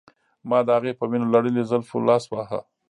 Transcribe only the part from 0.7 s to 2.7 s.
هغې په وینو لړلو زلفو لاس واهه